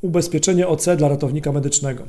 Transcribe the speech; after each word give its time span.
ubezpieczenie 0.00 0.68
OC 0.68 0.86
dla 0.96 1.08
ratownika 1.08 1.52
medycznego. 1.52 2.04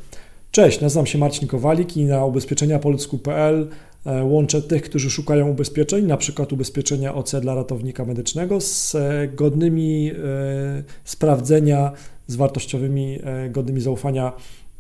Cześć, 0.51 0.81
nazywam 0.81 1.05
się 1.05 1.17
Marcin 1.17 1.47
Kowalik 1.47 1.97
i 1.97 2.05
na 2.05 2.25
ubezpieczeniapolsku.pl 2.25 3.67
e, 4.05 4.23
łączę 4.23 4.61
tych, 4.61 4.83
którzy 4.83 5.11
szukają 5.11 5.49
ubezpieczeń, 5.49 6.05
na 6.05 6.17
przykład 6.17 6.53
ubezpieczenia 6.53 7.15
OC 7.15 7.35
dla 7.41 7.55
ratownika 7.55 8.05
medycznego 8.05 8.61
z 8.61 8.95
e, 8.95 9.27
godnymi 9.27 10.11
e, 10.11 10.83
sprawdzenia, 11.03 11.91
z 12.27 12.35
wartościowymi, 12.35 13.19
godnymi 13.49 13.81
zaufania 13.81 14.33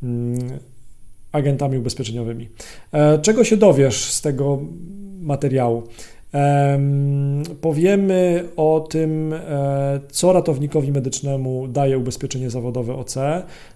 mm, 0.03 0.39
agentami 1.31 1.77
ubezpieczeniowymi. 1.77 2.49
Czego 3.21 3.43
się 3.43 3.57
dowiesz 3.57 4.11
z 4.11 4.21
tego 4.21 4.59
materiału? 5.21 5.83
Powiemy 7.61 8.49
o 8.55 8.87
tym, 8.89 9.33
e, 9.33 9.99
co 10.11 10.33
ratownikowi 10.33 10.91
medycznemu 10.91 11.67
daje 11.67 11.97
ubezpieczenie 11.97 12.49
zawodowe 12.49 12.95
OC, 12.95 13.15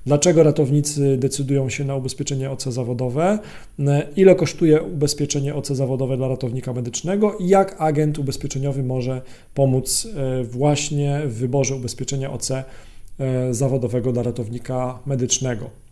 dlaczego 0.05 0.43
ratownicy 0.43 1.17
decydują 1.17 1.69
się 1.69 1.83
na 1.85 1.95
ubezpieczenie 1.95 2.51
OC 2.51 2.63
zawodowe, 2.63 3.39
e, 3.79 4.07
ile 4.15 4.35
kosztuje 4.35 4.81
ubezpieczenie 4.81 5.55
OC 5.55 5.67
zawodowe 5.67 6.17
dla 6.17 6.27
ratownika 6.27 6.73
medycznego 6.73 7.37
i 7.39 7.47
jak 7.47 7.75
agent 7.81 8.19
ubezpieczeniowy 8.19 8.83
może 8.83 9.21
pomóc 9.53 10.07
e, 10.15 10.43
właśnie 10.43 11.21
w 11.25 11.33
wyborze 11.33 11.75
ubezpieczenia 11.75 12.31
OC 12.31 12.51
zawodowego 13.51 14.11
dla 14.11 14.23
ratownika 14.23 14.99
medycznego. 15.05 15.82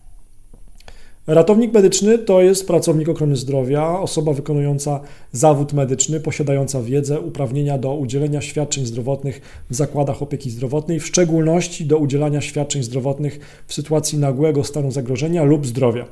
Ratownik 1.28 1.74
medyczny 1.74 2.18
to 2.18 2.42
jest 2.42 2.68
pracownik 2.68 3.10
ochrony 3.10 3.36
zdrowia, 3.36 4.00
osoba 4.00 4.34
wykonująca 4.34 5.00
zawód 5.32 5.74
medyczny, 5.74 6.20
posiadająca 6.20 6.82
wiedzę, 6.82 7.20
uprawnienia 7.20 7.78
do 7.78 7.96
udzielenia 7.96 8.42
świadczeń 8.42 8.86
zdrowotnych 8.86 9.42
w 9.70 9.76
zakładach 9.76 10.22
opieki 10.22 10.52
zdrowotnej, 10.52 11.00
w 11.00 11.06
szczególności 11.06 11.86
do 11.86 11.98
udzielania 11.98 12.42
świadczeń 12.42 12.84
zdrowotnych 12.84 13.64
w 13.68 13.74
sytuacji 13.74 14.18
nagłego 14.18 14.64
stanu 14.64 14.92
zagrożenia 14.92 15.44
lub 15.44 15.68
zdrowia. 15.68 16.06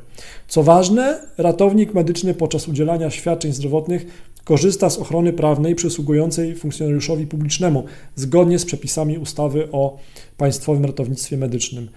Co 0.47 0.63
ważne, 0.63 1.21
ratownik 1.37 1.93
medyczny 1.93 2.33
podczas 2.33 2.67
udzielania 2.67 3.09
świadczeń 3.09 3.51
zdrowotnych 3.51 4.05
korzysta 4.43 4.89
z 4.89 4.97
ochrony 4.97 5.33
prawnej 5.33 5.75
przysługującej 5.75 6.55
funkcjonariuszowi 6.55 7.27
publicznemu 7.27 7.83
zgodnie 8.15 8.59
z 8.59 8.65
przepisami 8.65 9.17
ustawy 9.17 9.67
o 9.71 9.97
Państwowym 10.37 10.85
Ratownictwie 10.85 11.37
Medycznym. 11.37 11.89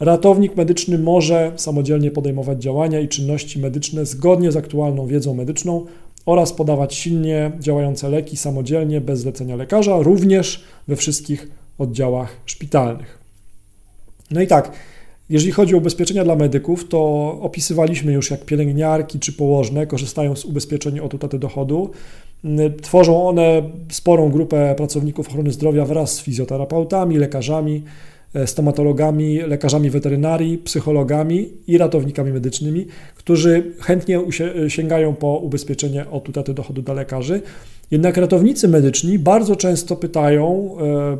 Ratownik 0.00 0.56
medyczny 0.56 0.98
może 0.98 1.52
samodzielnie 1.56 2.10
podejmować 2.10 2.62
działania 2.62 3.00
i 3.00 3.08
czynności 3.08 3.58
medyczne 3.58 4.06
zgodnie 4.06 4.52
z 4.52 4.56
aktualną 4.56 5.06
wiedzą 5.06 5.34
medyczną 5.34 5.86
oraz 6.26 6.52
podawać 6.52 6.94
silnie 6.94 7.52
działające 7.60 8.08
leki 8.08 8.36
samodzielnie 8.36 9.00
bez 9.00 9.20
zlecenia 9.20 9.56
lekarza, 9.56 10.02
również 10.02 10.64
we 10.88 10.96
wszystkich 10.96 11.50
oddziałach 11.78 12.36
szpitalnych. 12.46 13.18
No 14.30 14.40
i 14.40 14.46
tak, 14.46 14.72
jeżeli 15.30 15.52
chodzi 15.52 15.74
o 15.74 15.78
ubezpieczenia 15.78 16.24
dla 16.24 16.36
medyków, 16.36 16.88
to 16.88 16.98
opisywaliśmy 17.40 18.12
już, 18.12 18.30
jak 18.30 18.44
pielęgniarki 18.44 19.18
czy 19.18 19.32
położne 19.32 19.86
korzystają 19.86 20.36
z 20.36 20.44
ubezpieczeń 20.44 21.00
od 21.00 21.14
utraty 21.14 21.38
dochodu. 21.38 21.90
Tworzą 22.82 23.28
one 23.28 23.62
sporą 23.90 24.30
grupę 24.30 24.74
pracowników 24.76 25.28
ochrony 25.28 25.52
zdrowia 25.52 25.84
wraz 25.84 26.12
z 26.12 26.20
fizjoterapeutami, 26.20 27.18
lekarzami, 27.18 27.82
stomatologami, 28.46 29.38
lekarzami 29.38 29.90
weterynarii, 29.90 30.58
psychologami 30.58 31.48
i 31.66 31.78
ratownikami 31.78 32.32
medycznymi, 32.32 32.86
którzy 33.16 33.72
chętnie 33.80 34.20
sięgają 34.68 35.14
po 35.14 35.36
ubezpieczenie 35.36 36.10
od 36.10 36.28
utraty 36.28 36.54
dochodu 36.54 36.82
dla 36.82 36.94
lekarzy. 36.94 37.42
Jednak 37.90 38.16
ratownicy 38.16 38.68
medyczni 38.68 39.18
bardzo 39.18 39.56
często 39.56 39.96
pytają, 39.96 40.76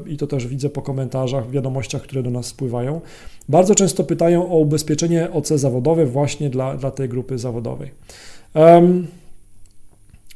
e, 0.07 0.11
i 0.11 0.17
to 0.17 0.27
też 0.27 0.47
widzę 0.47 0.69
po 0.69 0.83
komentarzach, 0.83 1.51
wiadomościach, 1.51 2.03
które 2.03 2.23
do 2.23 2.31
nas 2.31 2.47
spływają, 2.47 3.01
bardzo 3.49 3.75
często 3.75 4.05
pytają 4.05 4.51
o 4.51 4.59
ubezpieczenie 4.59 5.31
OC 5.31 5.49
zawodowe 5.49 6.07
właśnie 6.07 6.51
dla, 6.51 6.77
dla 6.77 6.91
tej 6.91 7.09
grupy 7.09 7.39
zawodowej. 7.39 7.91
Um, 8.55 9.07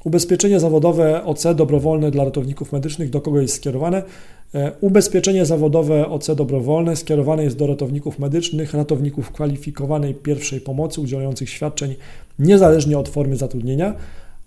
Ubezpieczenie 0.04 0.60
zawodowe 0.60 1.24
OC 1.24 1.46
dobrowolne 1.54 2.10
dla 2.10 2.24
ratowników 2.24 2.72
medycznych 2.72 3.10
do 3.10 3.20
kogo 3.20 3.40
jest 3.40 3.54
skierowane? 3.54 4.02
E, 4.55 4.72
ubezpieczenie 4.81 5.47
zawodowe 5.47 6.09
OC 6.09 6.31
dobrowolne 6.37 6.97
skierowane 6.97 7.44
jest 7.44 7.56
do 7.56 7.66
ratowników 7.66 8.19
medycznych, 8.19 8.75
ratowników 8.75 9.31
kwalifikowanej 9.31 10.15
pierwszej 10.15 10.61
pomocy 10.61 11.00
udzielających 11.00 11.50
świadczeń 11.50 11.94
niezależnie 12.38 12.99
od 12.99 13.09
formy 13.09 13.37
zatrudnienia. 13.37 13.94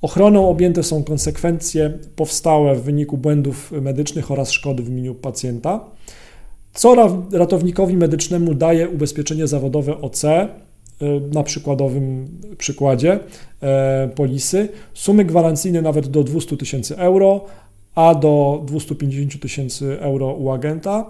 Ochroną 0.01 0.49
objęte 0.49 0.83
są 0.83 1.03
konsekwencje 1.03 1.97
powstałe 2.15 2.75
w 2.75 2.83
wyniku 2.83 3.17
błędów 3.17 3.71
medycznych 3.71 4.31
oraz 4.31 4.51
szkody 4.51 4.83
w 4.83 4.89
imieniu 4.89 5.15
pacjenta. 5.15 5.79
Co 6.73 6.95
ratownikowi 7.31 7.97
medycznemu 7.97 8.53
daje 8.53 8.89
ubezpieczenie 8.89 9.47
zawodowe 9.47 10.01
OC? 10.01 10.23
E, 10.25 10.49
na 11.33 11.43
przykładowym 11.43 12.27
przykładzie 12.57 13.19
e, 13.61 14.09
polisy, 14.15 14.69
sumy 14.93 15.25
gwarancyjne 15.25 15.81
nawet 15.81 16.07
do 16.07 16.23
200 16.23 16.57
tysięcy 16.57 16.97
euro, 16.97 17.45
a 17.95 18.15
do 18.15 18.63
250 18.65 19.41
tysięcy 19.41 19.99
euro 19.99 20.33
u 20.33 20.49
agenta, 20.49 21.05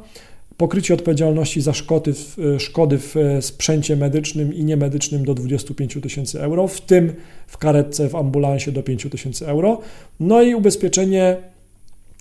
pokrycie 0.58 0.94
odpowiedzialności 0.94 1.62
za 1.62 1.74
szkody 1.74 2.14
w, 2.14 2.40
e, 2.40 2.60
szkody 2.60 2.98
w 2.98 3.16
sprzęcie 3.42 3.96
medycznym 3.96 4.54
i 4.54 4.64
niemedycznym 4.64 5.26
do 5.26 5.34
25 5.34 5.98
tysięcy 6.02 6.42
euro, 6.42 6.68
w 6.68 6.82
tym 6.82 7.14
w 7.48 7.58
karetce, 7.58 8.10
w 8.10 8.16
ambulansie 8.16 8.72
do 8.72 8.84
5 8.84 9.08
tysięcy 9.10 9.48
euro, 9.48 9.80
no 10.20 10.42
i 10.42 10.56
ubezpieczenie 10.56 11.38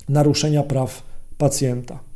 naruszenia 0.08 0.62
praw 0.62 1.02
pacjenta. 1.38 2.11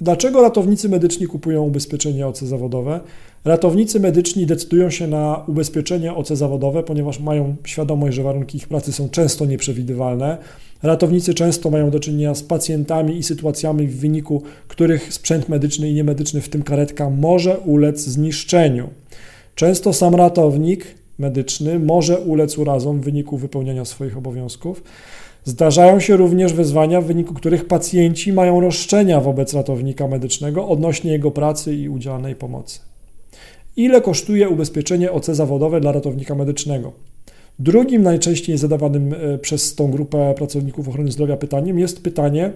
Dlaczego 0.00 0.42
ratownicy 0.42 0.88
medyczni 0.88 1.26
kupują 1.26 1.62
ubezpieczenie 1.62 2.26
OC 2.26 2.40
zawodowe? 2.40 3.00
Ratownicy 3.44 4.00
medyczni 4.00 4.46
decydują 4.46 4.90
się 4.90 5.06
na 5.06 5.44
ubezpieczenie 5.48 6.14
OC 6.14 6.28
zawodowe, 6.28 6.82
ponieważ 6.82 7.20
mają 7.20 7.56
świadomość, 7.64 8.16
że 8.16 8.22
warunki 8.22 8.58
ich 8.58 8.68
pracy 8.68 8.92
są 8.92 9.08
często 9.08 9.46
nieprzewidywalne. 9.46 10.38
Ratownicy 10.82 11.34
często 11.34 11.70
mają 11.70 11.90
do 11.90 12.00
czynienia 12.00 12.34
z 12.34 12.42
pacjentami 12.42 13.16
i 13.16 13.22
sytuacjami, 13.22 13.86
w 13.86 14.00
wyniku 14.00 14.42
których 14.68 15.14
sprzęt 15.14 15.48
medyczny 15.48 15.90
i 15.90 15.94
niemedyczny, 15.94 16.40
w 16.40 16.48
tym 16.48 16.62
karetka, 16.62 17.10
może 17.10 17.58
ulec 17.58 18.00
zniszczeniu. 18.00 18.88
Często 19.54 19.92
sam 19.92 20.14
ratownik 20.14 20.86
medyczny 21.18 21.78
może 21.78 22.18
ulec 22.18 22.58
urazom 22.58 23.00
w 23.00 23.04
wyniku 23.04 23.36
wypełniania 23.36 23.84
swoich 23.84 24.16
obowiązków. 24.16 24.82
Zdarzają 25.44 26.00
się 26.00 26.16
również 26.16 26.52
wezwania, 26.52 27.00
w 27.00 27.06
wyniku 27.06 27.34
których 27.34 27.64
pacjenci 27.64 28.32
mają 28.32 28.60
roszczenia 28.60 29.20
wobec 29.20 29.54
ratownika 29.54 30.08
medycznego 30.08 30.68
odnośnie 30.68 31.12
jego 31.12 31.30
pracy 31.30 31.74
i 31.74 31.88
udzielanej 31.88 32.34
pomocy. 32.34 32.80
Ile 33.76 34.00
kosztuje 34.00 34.48
ubezpieczenie 34.48 35.12
OC 35.12 35.26
zawodowe 35.26 35.80
dla 35.80 35.92
ratownika 35.92 36.34
medycznego? 36.34 36.92
Drugim 37.58 38.02
najczęściej 38.02 38.58
zadawanym 38.58 39.14
e, 39.14 39.38
przez 39.38 39.74
tą 39.74 39.90
grupę 39.90 40.34
pracowników 40.36 40.88
ochrony 40.88 41.12
zdrowia 41.12 41.36
pytaniem 41.36 41.78
jest 41.78 42.02
pytanie, 42.02 42.52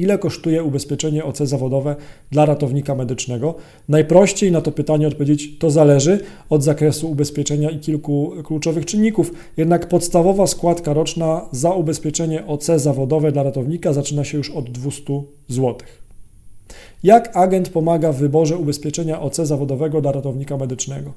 ile 0.00 0.18
kosztuje 0.18 0.64
ubezpieczenie 0.64 1.24
OC 1.24 1.38
zawodowe 1.38 1.96
dla 2.30 2.46
ratownika 2.46 2.94
medycznego. 2.94 3.54
Najprościej 3.88 4.52
na 4.52 4.60
to 4.60 4.72
pytanie 4.72 5.08
odpowiedzieć 5.08 5.58
to 5.58 5.70
zależy 5.70 6.20
od 6.50 6.62
zakresu 6.62 7.10
ubezpieczenia 7.10 7.70
i 7.70 7.78
kilku 7.78 8.32
kluczowych 8.44 8.86
czynników. 8.86 9.32
Jednak 9.56 9.88
podstawowa 9.88 10.46
składka 10.46 10.92
roczna 10.92 11.48
za 11.52 11.70
ubezpieczenie 11.70 12.46
OC 12.46 12.66
zawodowe 12.76 13.32
dla 13.32 13.42
ratownika 13.42 13.92
zaczyna 13.92 14.24
się 14.24 14.38
już 14.38 14.50
od 14.50 14.70
200 14.70 15.22
zł. 15.48 15.76
Jak 17.02 17.36
agent 17.36 17.68
pomaga 17.68 18.12
w 18.12 18.16
wyborze 18.16 18.56
ubezpieczenia 18.56 19.20
OC 19.20 19.36
zawodowego 19.36 20.00
dla 20.00 20.12
ratownika 20.12 20.56
medycznego? 20.56 21.12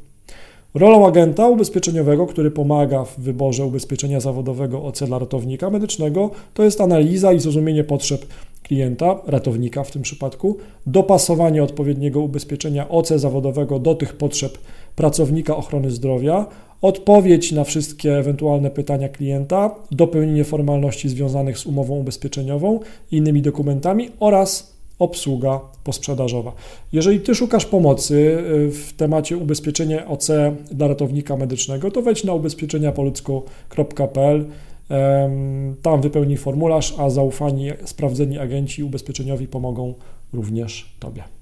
Rolą 0.73 1.07
agenta 1.07 1.47
ubezpieczeniowego, 1.47 2.27
który 2.27 2.51
pomaga 2.51 3.05
w 3.05 3.19
wyborze 3.19 3.65
ubezpieczenia 3.65 4.19
zawodowego 4.19 4.83
OC 4.83 5.03
dla 5.03 5.19
ratownika 5.19 5.69
medycznego, 5.69 6.29
to 6.53 6.63
jest 6.63 6.81
analiza 6.81 7.33
i 7.33 7.39
zrozumienie 7.39 7.83
potrzeb 7.83 8.25
klienta, 8.71 9.19
ratownika 9.27 9.83
w 9.83 9.91
tym 9.91 10.01
przypadku, 10.01 10.57
dopasowanie 10.85 11.63
odpowiedniego 11.63 12.19
ubezpieczenia 12.19 12.90
OC 12.90 13.07
zawodowego 13.07 13.79
do 13.79 13.96
tych 13.96 14.13
potrzeb 14.13 14.57
pracownika 14.96 15.55
ochrony 15.55 15.91
zdrowia, 15.91 16.46
odpowiedź 16.81 17.51
na 17.51 17.63
wszystkie 17.63 18.17
ewentualne 18.17 18.69
pytania 18.69 19.09
klienta, 19.09 19.75
dopełnienie 19.91 20.43
formalności 20.43 21.09
związanych 21.09 21.57
z 21.57 21.66
umową 21.66 21.99
ubezpieczeniową 21.99 22.79
i 23.11 23.17
innymi 23.17 23.41
dokumentami 23.41 24.09
oraz 24.19 24.73
obsługa 24.99 25.59
posprzedażowa. 25.84 26.51
Jeżeli 26.93 27.19
Ty 27.19 27.35
szukasz 27.35 27.66
pomocy 27.66 28.16
y, 28.16 28.72
w 28.72 28.93
temacie 28.93 29.37
ubezpieczenia 29.37 30.07
OC 30.07 30.28
dla 30.72 30.87
ratownika 30.87 31.37
medycznego, 31.37 31.91
to 31.91 32.01
wejdź 32.01 32.23
na 32.23 32.34
ubezpieczeniapoludzku.pl 32.34 34.46
tam 35.82 36.02
wypełnij 36.02 36.38
formularz, 36.38 36.99
a 36.99 37.09
zaufani, 37.09 37.70
sprawdzeni 37.85 38.38
agenci 38.38 38.84
ubezpieczeniowi 38.84 39.47
pomogą 39.47 39.93
również 40.34 40.96
Tobie. 40.99 41.41